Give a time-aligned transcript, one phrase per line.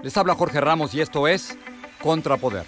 [0.00, 1.58] Les habla Jorge Ramos y esto es
[2.00, 2.64] Contrapoder.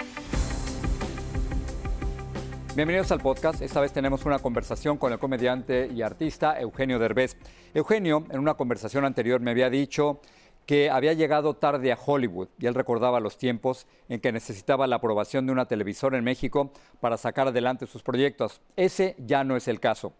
[2.75, 3.63] Bienvenidos al podcast.
[3.63, 7.37] Esta vez tenemos una conversación con el comediante y artista Eugenio Derbez.
[7.73, 10.21] Eugenio, en una conversación anterior, me había dicho
[10.67, 14.97] que había llegado tarde a Hollywood y él recordaba los tiempos en que necesitaba la
[14.97, 18.61] aprobación de una televisora en México para sacar adelante sus proyectos.
[18.75, 20.13] Ese ya no es el caso.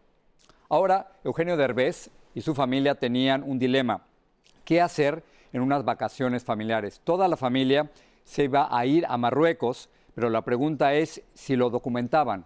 [0.69, 4.07] Ahora, Eugenio Derbez y su familia tenían un dilema.
[4.65, 7.01] ¿Qué hacer en unas vacaciones familiares?
[7.05, 7.91] Toda la familia
[8.25, 12.45] se iba a ir a Marruecos, pero la pregunta es si lo documentaban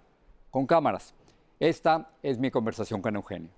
[0.51, 1.15] con cámaras.
[1.61, 3.51] Esta es mi conversación con Eugenio.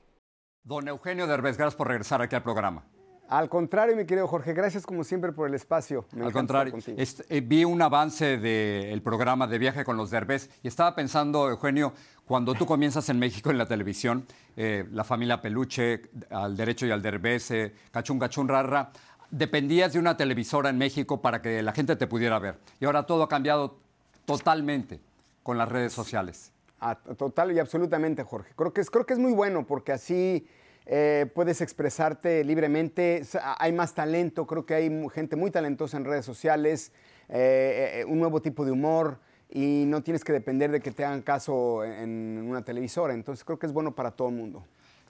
[0.65, 2.85] Don Eugenio Derbez, gracias por regresar aquí al programa.
[3.29, 6.05] Al contrario, mi querido Jorge, gracias como siempre por el espacio.
[6.13, 7.03] Me Al contrario, estar contigo.
[7.03, 11.51] est- eh, vi un avance del programa de viaje con los Derbez y estaba pensando,
[11.51, 11.93] Eugenio,
[12.25, 14.27] cuando tú comienzas en México en la televisión,
[14.57, 18.91] eh, la familia Peluche, al derecho y al Derbez, eh, Cachún Cachún Rarra,
[19.31, 22.59] dependías de una televisora en México para que la gente te pudiera ver.
[22.81, 23.79] Y ahora todo ha cambiado
[24.25, 25.01] totalmente
[25.43, 26.53] con las redes sociales.
[26.81, 28.53] Ah, total y absolutamente, Jorge.
[28.57, 30.47] Creo que es, creo que es muy bueno porque así
[30.85, 33.23] eh, puedes expresarte libremente.
[33.59, 36.93] Hay más talento, creo que hay gente muy talentosa en redes sociales,
[37.29, 41.05] eh, eh, un nuevo tipo de humor y no tienes que depender de que te
[41.05, 43.15] hagan caso en una televisora.
[43.15, 44.65] Entonces creo que es bueno para todo el mundo.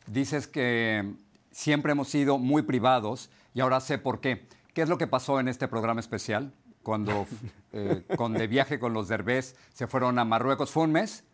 [0.06, 1.14] Dices que
[1.56, 4.46] siempre hemos sido muy privados y ahora sé por qué.
[4.74, 6.52] ¿Qué es lo que pasó en este programa especial?
[6.82, 7.26] Cuando
[7.72, 10.70] eh, con de viaje con los Derbez se fueron a Marruecos.
[10.70, 11.24] ¿Fue un mes?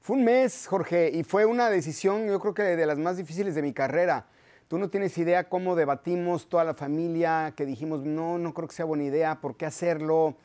[0.00, 3.54] Fue un mes, Jorge, y fue una decisión, yo creo que de las más difíciles
[3.54, 4.26] de mi carrera.
[4.66, 8.74] Tú no tienes idea cómo debatimos toda la familia, que dijimos, no, no creo que
[8.74, 10.36] sea buena idea, ¿por qué hacerlo?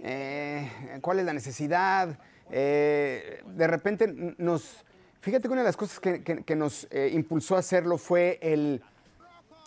[0.00, 2.18] Eh, ¿Cuál es la necesidad?
[2.50, 4.84] Eh, de repente nos...
[5.24, 8.82] Fíjate que una de las cosas que, nos eh, impulsó a hacerlo fue el,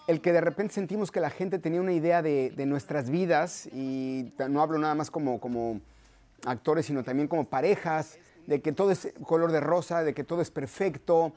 [0.06, 4.32] el que de repente sentimos que la gente tenía una idea de, nuestras vidas, y
[4.50, 5.82] no hablo nada más como,
[6.46, 10.44] actores, sino también como parejas, de que todo es color de rosa, de que todo
[10.44, 11.34] es perfecto.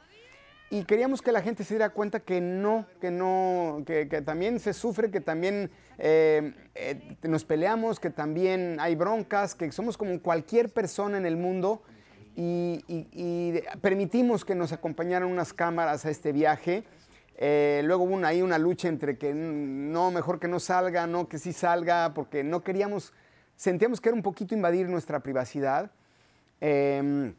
[0.68, 4.60] Y queríamos que la gente se diera cuenta que no, que no, que, que también
[4.60, 10.20] se sufre, que también eh, eh, nos peleamos, que también hay broncas, que somos como
[10.20, 11.80] cualquier persona en el mundo
[12.36, 16.84] y, permitimos que nos acompañaran unas cámaras a este viaje.
[17.36, 21.06] Eh, luego hubo una- ahí una lucha entre que mm, no, mejor que no salga,
[21.06, 23.12] no, que sí salga, porque no queríamos,
[23.56, 25.90] sentíamos que era un poquito invadir nuestra privacidad.
[26.60, 27.34] Em,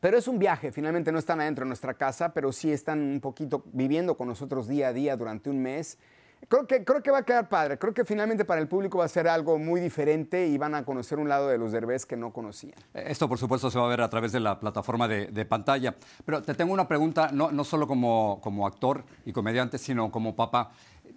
[0.00, 3.20] pero es un viaje, finalmente no están adentro de nuestra casa, pero sí están un
[3.20, 5.98] poquito viviendo con nosotros día a día durante un mes.
[6.48, 9.04] Creo que, creo que va a quedar padre, creo que finalmente para el público va
[9.04, 12.16] a ser algo muy diferente y van a conocer un lado de los derbés que
[12.16, 12.74] no conocían.
[12.94, 15.96] Esto, por supuesto, se va a ver a través de la plataforma de, de pantalla.
[16.24, 20.36] Pero te tengo una pregunta, no, no solo como, como actor y comediante, sino como
[20.36, 20.70] papá.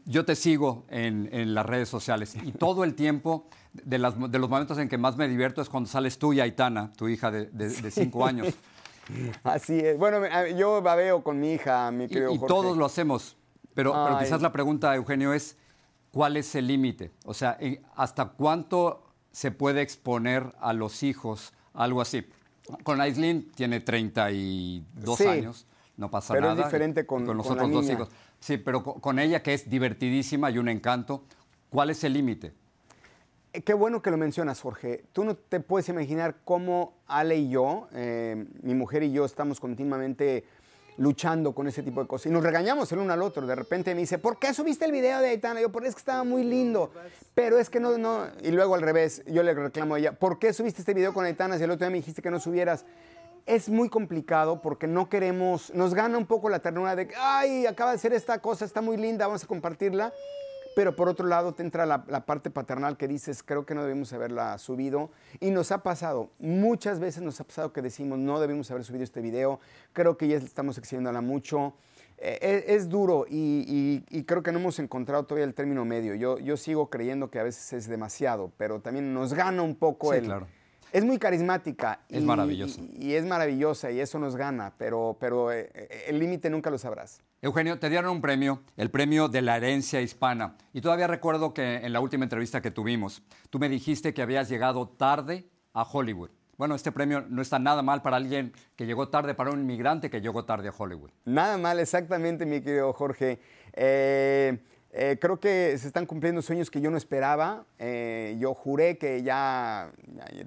[0.06, 4.40] Yo te sigo en, en las redes sociales y todo el tiempo, de, las- de
[4.40, 7.30] los momentos en que más me divierto es cuando sales tú y Aitana, tu hija
[7.30, 8.56] de, de- de cinco años.
[9.44, 9.98] Así es.
[9.98, 10.22] Bueno,
[10.56, 12.48] yo babeo con mi hija, mi Y, querido y Jorge.
[12.48, 13.36] todos lo hacemos.
[13.74, 15.58] Pero, quizás la pregunta, Eugenio, es
[16.12, 17.12] ¿cuál es el límite?
[17.26, 22.26] O sea, ¿en- ¿hasta cuánto se puede exponer a los hijos algo así?
[22.84, 25.28] Con Aislinn tiene 32 Sí.
[25.28, 25.66] años,
[25.98, 26.68] no pasa Pero es nada.
[26.68, 27.96] diferente con- los con la otros dos niña.
[27.96, 28.10] hijos.
[28.40, 31.24] Sí, pero co- con ella que es divertidísima y un encanto,
[31.70, 32.54] ¿cuál es el límite?
[33.54, 35.04] Eh, Qué bueno que lo mencionas, Jorge.
[35.14, 39.60] Tú no te puedes imaginar cómo Ale y yo, eh, mi mujer y yo, estamos
[39.60, 40.46] continuamente
[41.00, 42.28] luchando con ese tipo de cosas.
[42.28, 43.48] Y nos regañamos el uno al otro.
[43.48, 45.62] De repente me dice, ¿por qué subiste el video de Aitana?
[45.62, 46.92] Yo, porque es que estaba muy lindo.
[47.34, 48.28] Pero es que no, no.
[48.42, 51.26] Y luego al revés, yo le reclamo a ella, ¿por qué subiste este video con
[51.26, 52.86] Aitana si el otro día me dijiste que no subieras?
[53.46, 57.92] Es muy complicado porque no queremos, nos gana un poco la ternura de, ay, acaba
[57.92, 60.14] de hacer esta cosa, está muy linda, vamos a compartirla.
[60.74, 63.82] Pero por otro lado te entra la, la parte paternal que dices, creo que no
[63.84, 65.10] debemos haberla subido.
[65.40, 69.04] Y nos ha pasado, muchas veces nos ha pasado que decimos, no debemos haber subido
[69.04, 69.60] este video,
[69.94, 71.74] creo que ya estamos exigiéndola mucho.
[72.22, 72.38] Eh,
[72.68, 76.16] es, es duro y, y- y creo que no hemos encontrado todavía el término medio.
[76.16, 80.12] Yo, yo sigo creyendo que a veces es demasiado, pero también nos gana un poco
[80.12, 80.26] Sí, el...
[80.26, 80.48] claro.
[80.92, 82.00] Es muy carismática.
[82.10, 82.82] Es y- maravillosa.
[82.82, 86.70] Y, y es maravillosa y eso nos gana, pero, pero eh, eh, el límite nunca
[86.70, 87.22] lo sabrás.
[87.42, 90.56] Eugenio, te dieron un premio, el premio de la herencia hispana.
[90.74, 94.50] Y todavía recuerdo que en la última entrevista que tuvimos, tú me dijiste que habías
[94.50, 96.32] llegado tarde a Hollywood.
[96.58, 100.10] Bueno, este premio no está nada mal para alguien que llegó tarde, para un inmigrante
[100.10, 101.12] que llegó tarde a Hollywood.
[101.24, 103.40] Nada mal, exactamente, mi querido Jorge.
[103.72, 104.58] Eh,
[104.92, 107.64] eh, creo que se están cumpliendo sueños que yo no esperaba.
[107.78, 109.90] Eh, yo juré que ya-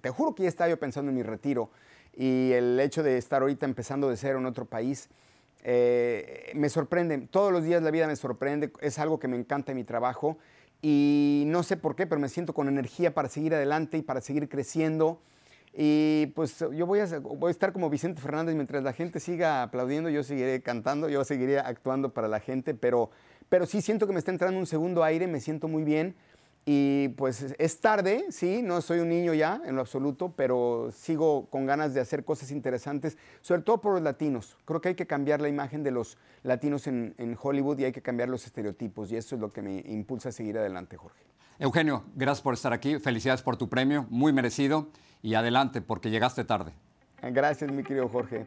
[0.01, 1.71] te juro que ya estaba yo pensando en mi retiro.
[2.15, 5.09] Y el hecho de estar ahorita empezando de cero en otro país,
[5.65, 7.19] eh, me sorprende.
[7.31, 8.73] Todos los días la vida me sorprende.
[8.81, 10.39] Es algo que me encanta en mi trabajo.
[10.83, 14.21] Y no sé por qué, pero me siento con energía para seguir adelante y para
[14.21, 15.21] seguir creciendo.
[15.75, 19.63] Y pues yo voy a, voy a estar como Vicente Fernández mientras la gente siga
[19.63, 23.11] aplaudiendo, yo seguiré cantando, yo seguiré actuando para la gente, pero,
[23.49, 26.15] pero sí siento que me está entrando un segundo aire, me siento muy bien.
[26.65, 31.47] Y pues es- tarde, sí, no soy un niño ya en lo absoluto, pero sigo
[31.51, 34.57] con ganas de hacer cosas interesantes, sobre todo por los latinos.
[34.65, 37.93] Creo que hay que cambiar la imagen de los latinos en, en Hollywood y hay
[37.93, 41.21] que cambiar los estereotipos y eso es lo que me impulsa a seguir adelante, Jorge.
[41.59, 44.89] Eugenio, gracias por estar aquí, felicidades por tu premio, muy merecido,
[45.21, 46.73] y adelante, porque llegaste tarde.
[47.23, 48.47] Gracias, mi querido Jorge.